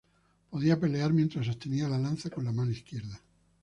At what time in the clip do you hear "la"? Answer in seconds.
1.87-1.99, 2.43-2.51